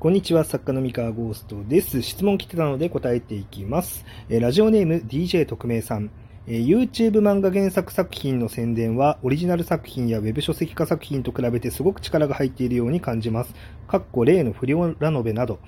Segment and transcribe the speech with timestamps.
[0.00, 2.00] こんにちは、作家の三河ゴーストです。
[2.00, 4.06] 質問来てたので答えていきます。
[4.30, 6.10] え、ラジオネーム DJ 特命さん。
[6.46, 13.54] え、YouTube 漫画原作作品の宣伝は、オリジナル作品や Web 書籍化作品と比べてすごく力が入っているように感じます。
[13.88, 15.58] かっこ例の不良ラノベなど。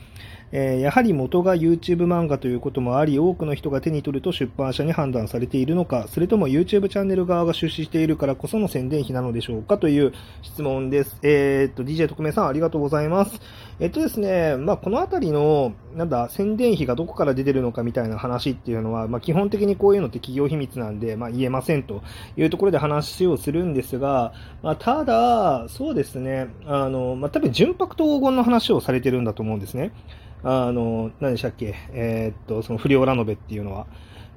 [0.52, 10.12] えー、やはり元が YouTube 漫画ということもあり、多くの人が手に取ると出版社に判断されているのか、それとも YouTube チャンネル側が出資しているからこその宣伝費なのでしょうかという
[10.42, 11.18] 質問です。
[11.22, 13.40] えー、っと、DJ 特命さんありがとうございます。
[13.80, 22.02] えっとですね、まあ、このあたりの、なんだ、宣伝費がどこから出てるのかみたいな話っていうのは、まあ、基本的にこういうのって企業秘密なんで、まあ、言えませんと
[22.36, 29.92] いうところで話をするんですが、まあ、ただ、そうですね、あの、まあ、多分純白と黄金の話をされてるんだと思うんですね。
[30.44, 33.86] あの、何でしたっけ、えー、っと、その不良ラノベっていうのは。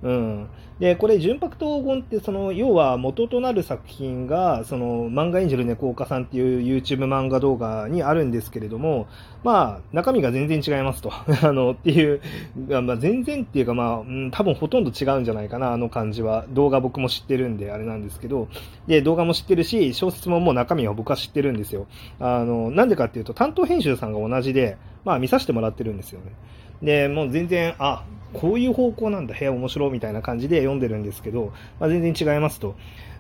[0.06, 0.48] うん。
[0.80, 9.08] で、これ、純白と黄金って、その、要は元となる作品が、その、漫画エンジェル猫岡さんっていう YouTube 漫画動画にあるんですけれども、
[9.44, 11.12] まあ、中身が全然違いますと。
[11.42, 12.22] あの、っていう、
[12.68, 16.46] まあ、全然っていうか、まあ、うん、多分ほとんど違うんじゃないかな、あの感じは。
[16.50, 18.48] 動画僕も知ってるんで、あれなんですけど、
[18.86, 21.88] で、動画も知ってるし、小説ももう中身は僕は知ってるんですよ。
[22.20, 26.34] あの、なんでかっていうと、担当編集さんが同じで、まあ、見させてもらってるんですよね。
[26.82, 32.76] で、もう全然、あ、こういう方向なんだ、部屋面白いみたいな感じで読んでるんですけど、まあ、全然違いますと。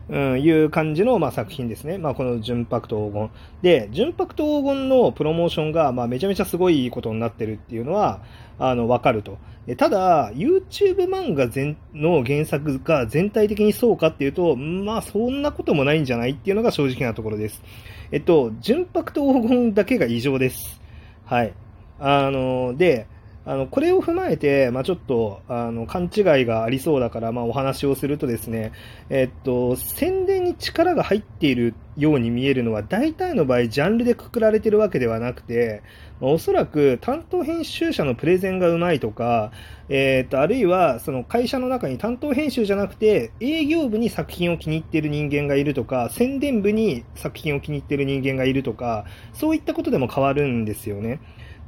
[0.08, 1.98] うん、いう感じの、まあ、作品ですね。
[1.98, 3.32] まあ、この純白と黄金。
[3.64, 8.20] で、純白と黄金のプロモーションが、まあ、めちゃめちゃすごいことになってるっていうのは、
[8.60, 9.40] あの、わかると。
[9.78, 17.64] ただ、YouTube 漫画全の原作が全体的にそうかっていうと、まあ、そんなこともないんじゃないっていうのが正直なところです。
[18.12, 20.80] えっと、純白と黄金だけが異常です。
[21.26, 21.54] はい。
[22.00, 23.08] あの、で、
[23.48, 28.72] あの、これを踏まえて、まあ、ちょっと、あの、勘違いがありそうだから、まあ、お話をするとですね、
[29.12, 35.84] えっと、宣伝に力が入っているように見えるのは、大体の場合、ジャンルでくくられてるわけではなくて、
[36.20, 39.52] まあ、おそらく担当編集者のプレゼンがうまいとか、
[39.90, 51.20] えっと、あるいは、その会社の中に担当編集じゃなくて、営業部に作品を気に入っている人間がいるとか、宣伝部に作品を気に入っている人間がいるとか、そういったことでも変わるんですよね。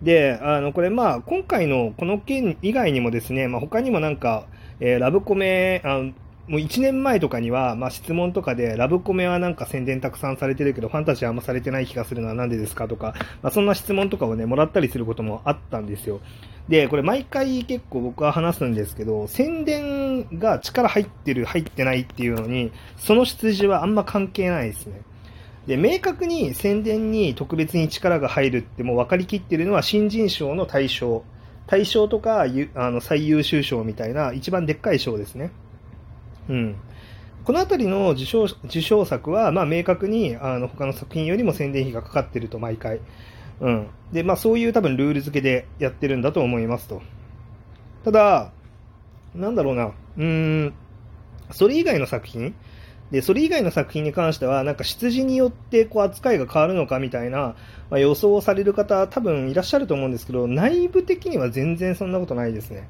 [0.02, 4.46] で、あの、これまあ、今回のこの件以外にもですね、まあ、他にもなんか、
[4.80, 6.04] えー、ラブコメ、あ
[6.48, 16.22] もう1年前とかには、まあ、質問とかで、ラブコメはなんか宣伝たくさんされてるけど、ファンタジーあんまされてない気がするのはなんでですかとか、まあ、そんな質問とかをね、もらったりすることもあったんですよ。
[16.70, 25.02] で、これ毎回結構僕は話すんですけど、宣伝が力入ってる、入ってないっていうのに、その出自はあんま関係ないですね。
[25.68, 31.24] で、明確に宣伝に特別に力が入るってもう分かりきってるのは新人賞の対象。
[31.68, 32.46] 対象とか、
[32.76, 35.52] あの、最優秀賞みたいな一番でっかい賞ですね。
[36.48, 36.76] うん。
[37.44, 43.02] このあたりの受賞受賞作は、まあ、明確にあの他の作品よりも宣伝費がかかってると、毎回。
[43.60, 43.88] うん。
[44.14, 47.02] で、まあ、そういう多分ルール付けでやってるんだと思いますと。
[48.06, 48.52] ただ、
[49.36, 49.88] なんだろうな。
[49.88, 50.24] うー
[50.68, 50.74] ん。
[51.52, 52.56] それ以外の作品
[53.12, 57.56] で、それ以外の作品に関しては、なんか出自によってこう扱いが変わるのかみたいな、
[57.90, 62.88] まあ、予想をされる方、多分いらっしゃると思うんですけど、内部的には全然そんなことないですね。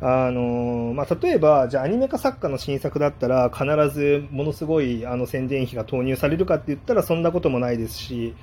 [0.00, 3.64] あのまあ、例えば、じゃあアニメ化作家の新作だったら、必
[3.94, 8.34] ずものすごいあの宣伝費が投入されるかって言ったら、そんなこともないですし、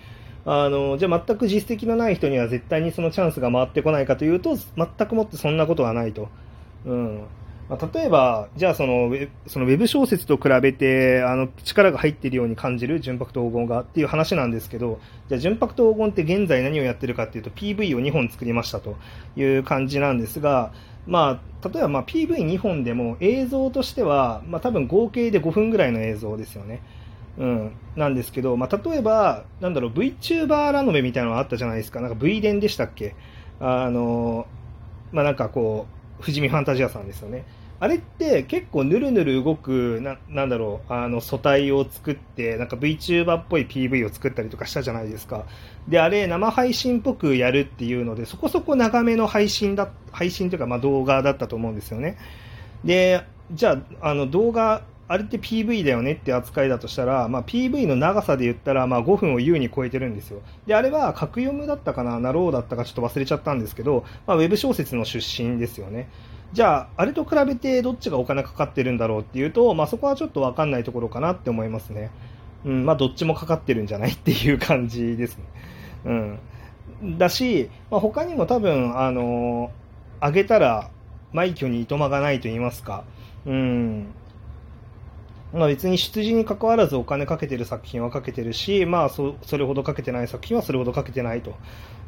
[0.46, 6.30] あのじゃあ全く実績のない人には絶対にそのチャンスが回ってこないかというと、全くもってそんなことはないと。
[6.86, 7.28] うん
[7.72, 15.00] まあ、例えば、じゃあそのウェそのウェブ小説と比べてあの力が入っているように感じる純白と黄金がっていう話なんですけど、
[15.30, 18.98] じゃあ純白と黄金って現在何をやってるかっていうと PV を2本作りましたと
[19.38, 20.74] いう感じなんですが、
[21.08, 26.82] まあ、例えばま PV2 本でも映像としては、まあ、多分合計で5分ぐらいの映像ですよね。
[27.38, 32.02] うん、なんですけど、まあ、例えば、なんだろう、VTuber ラノベみたいなのがあったじゃないですか。
[32.02, 33.16] なんか V 伝でしたっけ？
[33.62, 34.46] あの、
[35.14, 35.88] まあ、なんかこ
[36.20, 37.46] う、富士見ファンタジアさんですよね。
[37.82, 45.46] あれって結構ぬるぬる動く、ななんだろう、あの素体を作って、なんか VTuber っぽい PV を作ったりとかしたじゃないですか。
[45.88, 52.20] で、あれ生配信っぽくやるっていうので、そこそこ長めの配信だ、配信というかまあ動画だったと思うんですよね。
[52.86, 60.42] で、じゃあ、あの動画、あれって PV だよねって扱いだとしたら、まあ、PV の長さで言ったら、まあ、5分を優に超えてるんですよ。
[60.68, 66.10] で、あれは格読むだったかな、なろうだったかちょっと忘れちゃったんですけど、まあ、ウェブ小説の出身ですよね。
[66.54, 72.12] じゃあ、あれと比べてどっちがお金かかってるんだろうっていうと、まあ、そこはちょっとわかんないところかなって思いますね。
[72.66, 75.44] うん、まあ、どっちもかかってるんじゃないっていう感じですね。
[76.06, 76.12] う
[77.08, 77.18] ん。
[77.18, 80.90] だし、まあ、他にも多分、あのー、あげたら、
[81.32, 83.06] 枚挙にいとまがないと言いますか、
[83.46, 84.08] うん。
[85.54, 91.56] まあ、別に出自に関わらずお金かけてる作品はかけてるし、まあそ、それほどかけてない作品はそれほどかけてないと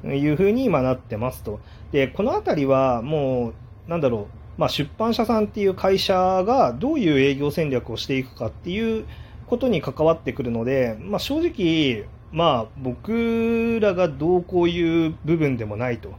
[0.07, 1.59] いうふうに今なってますと。
[1.91, 3.53] で、このあたりはもう、
[3.87, 4.27] なんだろ
[4.57, 9.05] う、まあ、出版社さんっていう会社がどういう営業戦略をしていくかっていう
[9.47, 16.13] ことに関わってくるので、まあ、正直、まあ、僕らがどうこういう部分でもないと。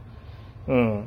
[0.67, 1.03] うん。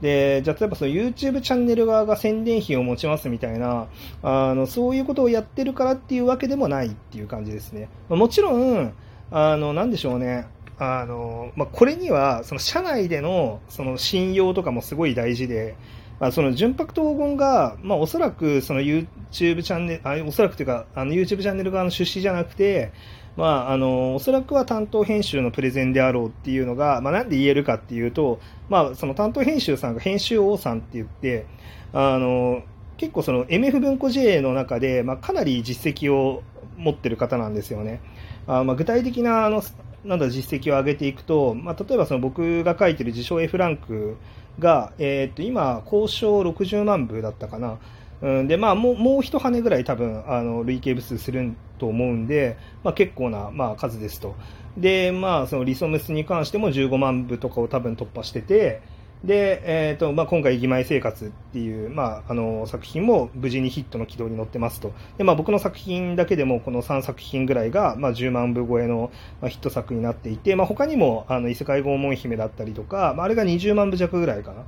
[0.00, 3.86] で、じゃあ例えばその YouTube チャンネル側が宣伝費を持ちますみたいな、
[4.22, 7.88] あの、そういうことをやってるからっていうわけでもないっていう感じですね。
[8.08, 8.92] もちろん、
[9.30, 10.46] あの、なんでしょうね。
[10.78, 15.76] あの、まあ、これには、その社内での、その信用とかもすごい大事で、
[16.20, 22.92] まあ、その純白闘魂が、まあ、おそらくその YouTube チャンネル、あおそらくというか、あの YouTube チャンネル側の出資じゃなくて、
[23.36, 31.46] まあ、あの、おそらくは担当編集のプレゼンであろうっていうのが、まあ、なんで言えるかっていうと、まあ、その担当編集さんが編集王さんって言って、
[31.92, 32.62] あの、
[32.96, 36.42] 結構その MF 文庫 J の中で、まあ、かなり実績を
[36.76, 38.00] 持ってる方なんですよね。
[38.46, 39.62] あまあ、具体的なあの
[40.04, 44.16] なんだ実績を上げていくと、まあ、例えばその僕が書いてる自称 F ランク
[44.58, 47.78] が、えー、っと今、交渉60万部だったかな。
[48.22, 54.34] うん、で、まあ、もう、もう一羽ぐらい多分、あの、累計部数すると思うんで、まあ、結構な、まあ、数ですと。
[54.76, 58.82] で、まあ、そのリソムスに関しても15万部とかを多分突破してて、
[59.24, 64.92] で、え、ー、と、まあ、今回、義前生活っていう、まあ、あの、作品も無事にヒットの軌道に乗ってますと。
[65.16, 69.10] で、まあ、僕の作品だけでも、この3作品ぐらいが、まあ、10万部超えの、
[69.40, 74.64] まあ、ヒット作になっていて、まあ、他にも、あの、異世界拷問姫だったりとか、まあ、あれが20万部弱ぐらいかな。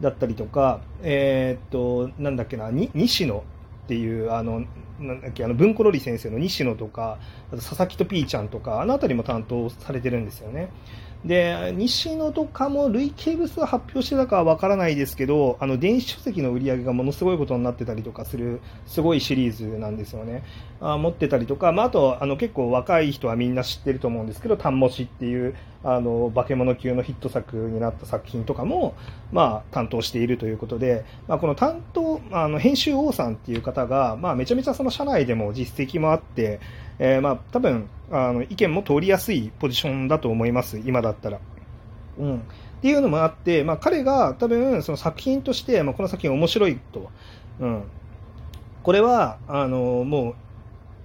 [0.00, 3.44] だったりとか、えっ、と、なんだっけな、に西野
[3.84, 4.64] っていう、あの、
[5.00, 7.18] なんだっけ、あの、文庫ロリ先生の西野とか、
[7.52, 10.70] あと佐々木とピーちゃんとか、あのあたりも担当されてるんですよね。
[11.24, 20.42] で、西野とかも累計部数発表してたかはわからないですけど、あの、電子書籍の売り上げがものすごいことになってたりとかする、すごいシリーズなんですよね。
[20.80, 25.54] あ持ってたりとか、まあ、あと、あの、結構若い人はみんな知ってると思うんですけど、タンモシっていう、
[25.84, 28.94] あの、化け物級のヒット作になった作品とかも、
[29.30, 36.60] まあ、担当しているということで、まあ、この担当、あの、編集王さんっていう方が、まあ、めちゃめちゃその社内でも実績もあって、
[36.98, 41.38] えー、まあ、多分、あの、意見も通りやすいポジションだと思います、今だったら。
[42.18, 42.36] うん。
[42.36, 42.40] っ
[42.82, 47.10] ていうのもあって、まあ、彼が多分、その作品として、まあ、この作品面白いと。
[47.60, 47.82] うん。
[48.82, 50.34] これは、あの、もう、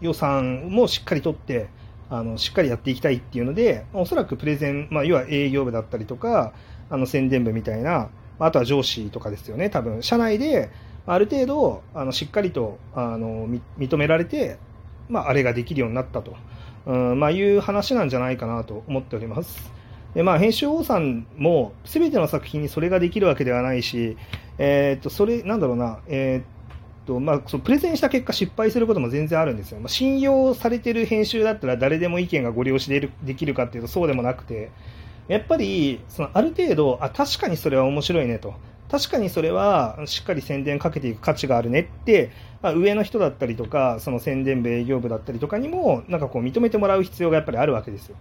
[0.06, 1.68] 予算もしっかりとって、
[2.10, 6.54] あの、しっかりやっていきたいっていうので、おそらくプレゼン、まあ、要は営業部だったりとか、
[6.90, 8.10] あの、宣伝部みたいな、
[8.40, 10.70] あとは上司とかですよね、多分、社内で、
[11.08, 13.48] ある程度、あの、しっかりと、あの、
[13.78, 14.58] 認められて、
[15.10, 16.36] まあ、あれができるようになったと、
[16.86, 19.72] うんまあ、いう話なんじゃないかなと思っております。
[20.16, 24.16] でまあ、編集王さんも全ての作品にそれができるわけではないし、
[24.58, 34.72] えー、っとそれなんだろうな、えー、とまあ、そのプレゼンした結果失敗することも全然あるんですよ、まあ、信用されてる編集だったら誰でも意見がご利用でできるかっていうとそうでもなくて。
[35.28, 38.54] やっぱりそのある程度あ確かにそれは面白いねと。
[38.96, 42.32] 確かにそれはしっかり宣伝かけていく価値があるねって、
[42.62, 48.16] まあ、上の人だったりとか、その宣伝部営業部だったりとかにも、なんかこう認めてもらう必要がやっぱりあるわけですよ。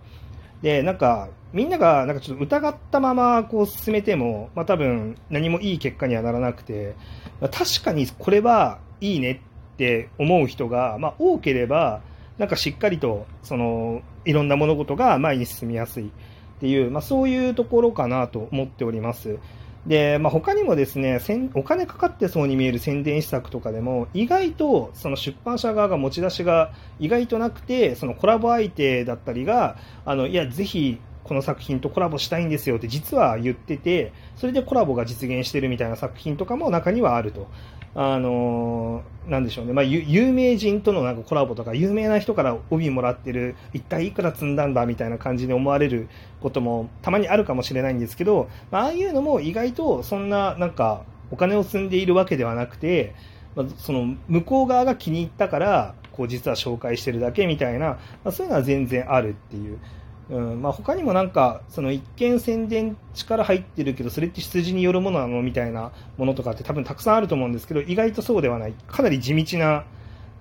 [0.62, 6.96] で、なんか、みんながなんかちょっと疑ったままこう進めても、まあ多分何もいい結果にはならなくて、
[7.40, 9.30] まあ、確かにこれはいいね
[9.74, 12.00] って思う人が、まあ多ければ、
[12.36, 16.10] なんかしっかりと、その、いろんな物事が前に進みやすいっ
[16.58, 19.38] ていう、まあそういうところかなと思っております。
[19.86, 21.20] で、まあ、他にもですね、
[21.54, 29.76] お金かかってそうに見える宣伝施策とかでも、意外とその出版社側が持ち出しが意外となくて、そのコラボ相手だったりが、
[30.06, 37.48] あの、いや、ぜひこの作品とコラボしたいんですよって実は言ってて、それでコラボが実現してるみたいな作品とかも中にはあると。
[37.96, 46.08] あのー、なんでしょうね、まあ、有名人とのなんかコラボとか、有名な人から帯もらってる、一体いくら積んだんだみたいな感じに思われる
[46.40, 53.14] こともたまにあるかもしれないんですけど、まあ、あいうのも意外とそんななんかお金を積んでいるわけではなくて、
[53.54, 59.78] まあ、その向こう側が気に入ったから、こう実は紹介してるだけみたいな、まあ、そういうのは全然あるっていう。
[60.30, 68.74] うんまあ、他にもなんか、その一見宣伝力入ってるけど、それって羊によるものなのみたいなものとかって多分たくさんあると思うんですけど、意外とそうではない。
[68.86, 69.84] かなり地道な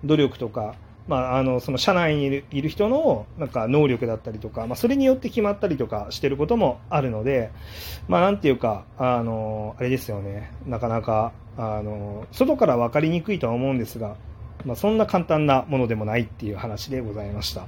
[0.05, 0.75] 努力とか、
[1.07, 7.51] まあ、あの、その社内にいるいる人の、なんか能力だったりとか、まあ、それによって決まったりとかしてることもあるので、
[8.07, 10.51] まあ、なんていうか、あの、あれですよね。
[10.65, 14.15] なかなか、あの、外から分かりにくいとは思うんですが、
[14.63, 17.67] まあ、そんな簡単なものでもないっていう話でございました。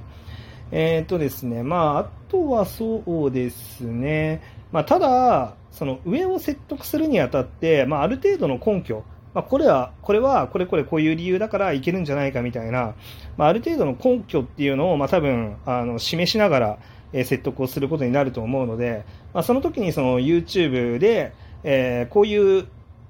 [0.72, 4.42] えっ、とですね、まあ、あとはそうですね、
[4.72, 9.04] まあ、ただ、その上を説得するにあたって、まあ、ある程度の根拠、
[9.34, 12.94] まあ、これは、これは、これこれこういう理由だからいけるんじゃないかみたいな、
[13.36, 16.78] まあ、ある程度の根拠っていうのを、まあ、多分、あの、示しながら、
[17.12, 21.32] え、説得をすることになると思うので、まあ、その時にその YouTube で、
[21.62, 22.66] えー、こういう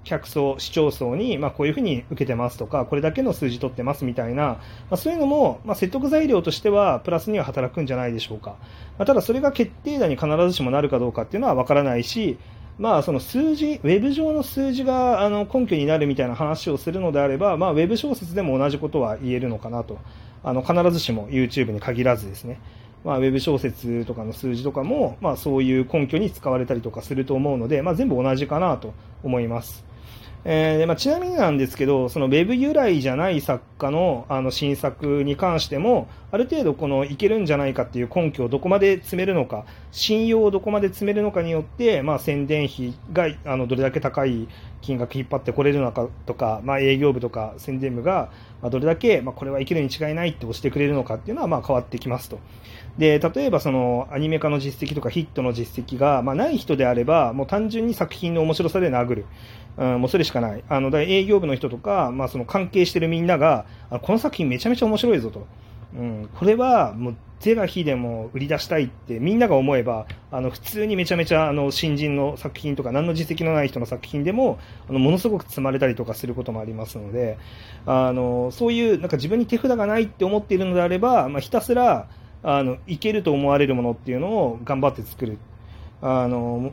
[0.07, 4.61] 客層、視聴層に、まあ、こういうふうに受けてますとか、これだけの数字取ってますみたいな、ま
[4.93, 8.51] あ、そういうのも、まあ、説得材料としては、プラスには働くんじゃないでしょうか。
[8.99, 12.39] まあ、ただ、それが決定打に必ずしもなるかどうかっていうのは分からないし、
[12.79, 19.99] まあ、その数字、ウェブ上の数字があの根拠になるみたいな話をするのであれば、まあ、ウェブ小説でも同じことは言えるのかなと。
[20.45, 22.61] あの、必ずしも YouTube に限らずですね。
[23.03, 29.86] まあ、ウェブ小説とかの数字とかも、まあ、そういう根拠に使われたりとかすると思うので、まあ、全部同じかなと思います。
[30.49, 44.47] えーまあ、ちなみになんですけど、そのウェブ由来じゃない作家のあの新作に関しても、ある程度このいけるんじゃないかっていう根拠をどこまで詰めるのか、信用をどこまで詰めるのかによって、まあ、宣伝費があのどれだけ高い
[44.87, 48.31] 金額引っ張ってこれるのかとか、まあ、営業部とか宣伝部が
[48.71, 52.39] どれだけ、まあ、これはいけるに違いないって押してくれるのかっていうのはまあ変わってきますと。
[52.97, 59.27] で、例えばそのアニメ化の実績とかヒットの実績が、まあ、ない人であれば、もう単純に作品の面白さで殴る。
[59.77, 60.65] うん、もうそれしかない。
[60.69, 63.67] あのだ、営業部の人とか、まあ、その関係してるみんなが、
[64.03, 65.47] この作品めちゃめちゃ面白いぞと。
[65.95, 77.39] うん、これはもう是が非でも売り出したいってみんなが思えばあの普通にめちゃめちゃあの新人の作品とか何の実績のない人の作品でもあのものすごく積まれたりとかすることもありますので
[77.85, 82.09] あのそういうなんか自分に手札がないって思っているのであれば、まあ、ひたすら
[82.43, 85.39] あのいけると思われるものっていうのを頑張って作る。
[86.03, 86.73] あの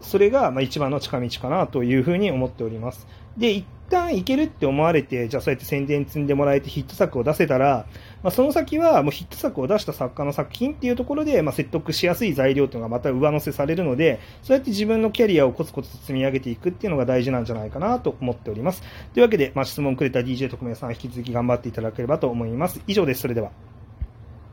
[0.00, 3.06] それがまあ一番の近道かなというふうに思っております。
[3.36, 7.86] で、一旦いけるって思われて、じゃあそうやって宣伝積んでもらえてヒット作を出せたら、
[8.22, 18.82] まあ、その先はもうヒット作を出した作家の作品っていうところで、まあ、説得しやすい材料っていうのがまた上乗せされるので、そうやって自分のキャリアをコツコツと積み上げていくっていうのが大事なんじゃないかなと思っております。
[19.14, 22.80] というわけで、まあ、質問くれた DJ 特命さん引き続き頑張っていただければと思います。
[22.86, 23.20] 以上です。
[23.20, 23.77] それでは。